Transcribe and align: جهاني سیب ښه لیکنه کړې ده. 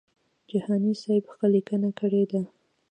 جهاني 0.49 0.93
سیب 1.01 1.23
ښه 1.33 1.45
لیکنه 1.53 1.89
کړې 1.99 2.23
ده. 2.31 2.41